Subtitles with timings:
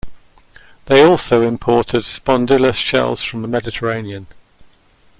[0.87, 4.25] They also imported spondylus shells from the Mediterranean.